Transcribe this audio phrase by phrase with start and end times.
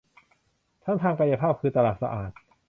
[0.83, 2.31] ทั้งทางกายภาพคือตลาดสะอาด